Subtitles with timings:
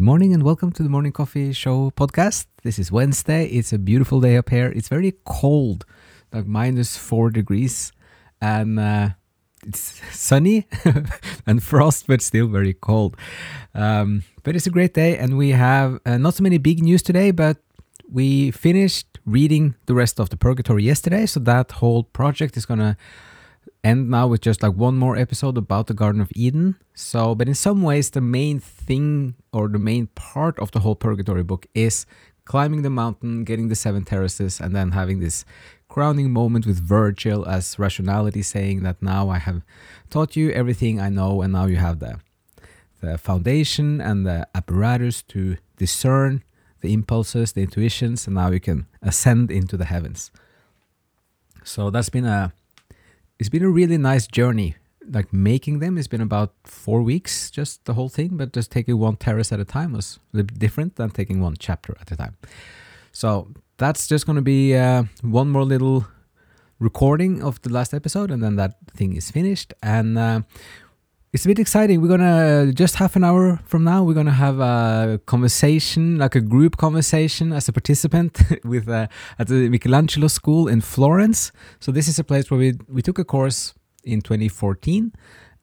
[0.00, 2.46] morning and welcome to the Morning Coffee Show podcast.
[2.62, 3.46] This is Wednesday.
[3.46, 4.72] It's a beautiful day up here.
[4.74, 5.84] It's very cold,
[6.32, 7.92] like minus four degrees,
[8.40, 9.10] and uh,
[9.66, 10.66] it's sunny
[11.46, 13.16] and frost, but still very cold.
[13.74, 17.02] Um, but it's a great day, and we have uh, not so many big news
[17.02, 17.58] today, but
[18.10, 22.96] we finished reading the rest of the Purgatory yesterday, so that whole project is gonna
[23.84, 26.76] end now with just like one more episode about the Garden of Eden.
[26.94, 30.94] So, but in some ways, the main thing or the main part of the whole
[30.94, 32.06] Purgatory book is
[32.44, 35.44] climbing the mountain, getting the seven terraces, and then having this
[35.88, 39.62] crowning moment with Virgil as rationality saying that now I have
[40.10, 42.20] taught you everything I know, and now you have the
[43.00, 46.44] the foundation and the apparatus to discern
[46.82, 50.30] the impulses, the intuitions, and now you can ascend into the heavens.
[51.64, 52.52] So that's been a
[53.42, 54.76] it's been a really nice journey.
[55.04, 58.96] Like making them, it's been about four weeks, just the whole thing, but just taking
[59.00, 62.12] one terrace at a time was a little bit different than taking one chapter at
[62.12, 62.36] a time.
[63.10, 66.06] So that's just going to be uh, one more little
[66.78, 69.74] recording of the last episode, and then that thing is finished.
[69.82, 70.42] And uh,
[71.32, 72.02] it's a bit exciting.
[72.02, 74.04] We're gonna just half an hour from now.
[74.04, 79.06] We're gonna have a conversation, like a group conversation, as a participant with uh,
[79.38, 81.50] at the Michelangelo School in Florence.
[81.80, 83.72] So this is a place where we we took a course
[84.04, 85.12] in 2014,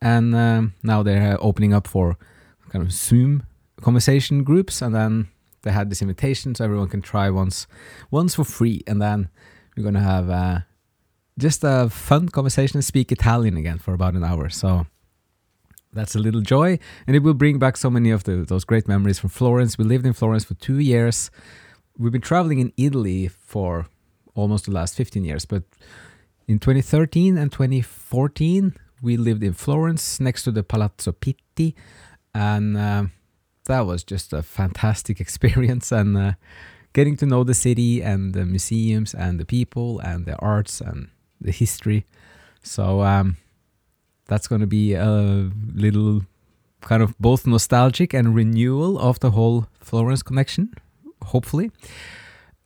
[0.01, 2.17] and um, now they're opening up for
[2.69, 3.43] kind of Zoom
[3.79, 5.27] conversation groups, and then
[5.61, 7.67] they had this invitation so everyone can try once
[8.09, 9.29] once for free, and then
[9.77, 10.59] we're gonna have uh,
[11.37, 14.49] just a fun conversation and speak Italian again for about an hour.
[14.49, 14.87] So
[15.93, 16.79] that's a little joy.
[17.07, 19.77] And it will bring back so many of the, those great memories from florence.
[19.77, 21.31] We lived in florence for two years.
[21.97, 23.87] We've been traveling in italy for
[24.35, 25.63] almost the last 15 years but
[26.47, 31.75] in 2013 and 2014 we lived in florence next to the palazzo pitti.
[32.33, 33.05] And uh,
[33.65, 36.31] that was just a fantastic experience and uh,
[36.93, 41.09] getting to know the city and the museums and the people and the arts and
[41.39, 42.05] the history.
[42.61, 43.37] So um,
[44.29, 46.21] that's going to be a little
[46.81, 50.73] kind of both nostalgic and renewal of the whole Florence connection,
[51.25, 51.71] hopefully.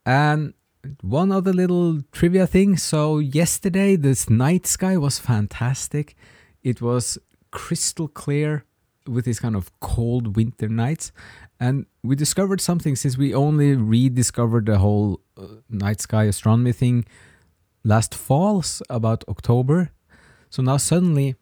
[0.05, 0.53] And
[1.01, 2.77] one other little trivia thing.
[2.77, 6.15] So, yesterday, this night sky was fantastic.
[6.61, 7.17] It was
[7.51, 8.65] crystal clear
[9.07, 11.11] with these kind of cold winter nights.
[11.59, 17.05] And we discovered something since we only rediscovered the whole uh, night sky astronomy thing
[17.83, 19.91] last fall, about October.
[20.49, 21.35] So now suddenly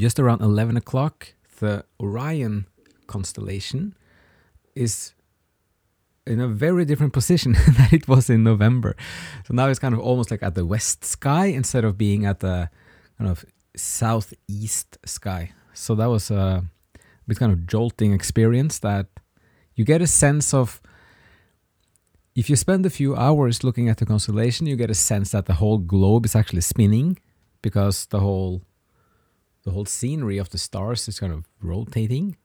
[0.00, 2.66] just around 11 o'clock, the Orion
[3.06, 3.94] constellation
[4.74, 5.14] is
[6.26, 8.96] in a very different position than it was in November.
[9.46, 12.40] So now it's kind of almost like at the west sky instead of being at
[12.40, 12.70] the
[13.18, 13.44] kind of
[13.76, 15.52] southeast sky.
[15.74, 16.64] So that was a
[17.26, 19.06] bit kind of jolting experience that
[19.74, 20.80] you get a sense of
[22.34, 25.46] if you spend a few hours looking at the constellation, you get a sense that
[25.46, 27.18] the whole globe is actually spinning
[27.60, 28.62] because the whole
[29.64, 32.36] the whole scenery of the stars is kind of rotating.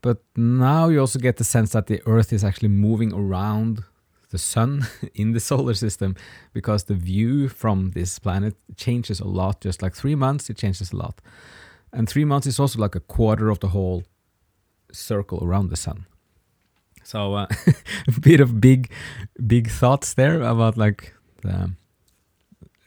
[0.00, 3.84] But now you also get the sense that the Earth is actually moving around
[4.30, 6.16] the sun in the solar system
[6.52, 9.60] because the view from this planet changes a lot.
[9.60, 11.20] Just like three months, it changes a lot.
[11.92, 14.02] And three months is also like a quarter of the whole
[14.90, 16.06] circle around the sun.
[17.04, 17.46] So uh,
[18.08, 18.90] a bit of big,
[19.46, 21.72] big thoughts there about like the,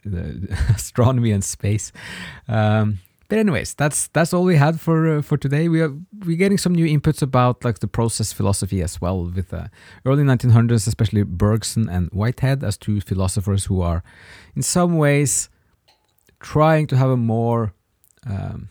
[0.04, 1.92] the astronomy and space.
[2.48, 5.68] Um, but anyways, that's that's all we had for uh, for today.
[5.68, 5.92] We are
[6.24, 9.66] we're getting some new inputs about like the process philosophy as well with uh,
[10.04, 14.02] early 1900s, especially Bergson and Whitehead as two philosophers who are,
[14.54, 15.48] in some ways,
[16.40, 17.74] trying to have a more
[18.26, 18.68] um,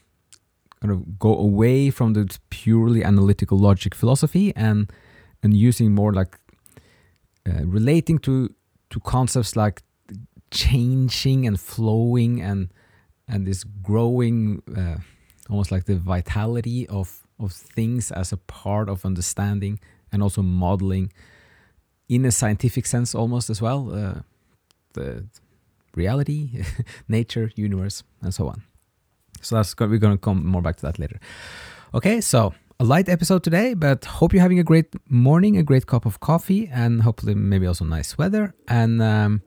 [0.82, 4.92] kind of go away from the purely analytical logic philosophy and
[5.44, 6.40] and using more like
[7.48, 8.54] uh, relating to
[8.90, 9.82] to concepts like
[10.52, 12.70] changing and flowing and
[13.28, 14.98] and this growing uh,
[15.50, 19.80] almost like the vitality of of things as a part of understanding
[20.12, 21.12] and also modeling
[22.08, 24.22] in a scientific sense almost as well uh,
[24.94, 25.26] the
[25.96, 26.64] reality
[27.08, 28.64] nature universe and so on.
[29.42, 31.20] So that's we're going to come more back to that later.
[31.94, 35.88] Okay so a light episode today but hope you're having a great morning a great
[35.88, 38.54] cup of coffee and hopefully maybe also nice weather.
[38.68, 39.42] And um,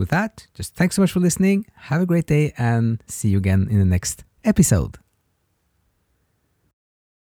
[0.00, 1.66] with that, just thanks so much for listening.
[1.74, 4.98] Have a great day and see you again in the next episode.